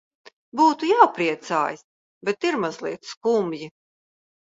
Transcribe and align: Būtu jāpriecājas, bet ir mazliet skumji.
Būtu 0.59 0.87
jāpriecājas, 0.91 1.83
bet 2.29 2.47
ir 2.53 2.57
mazliet 2.63 3.11
skumji. 3.11 3.69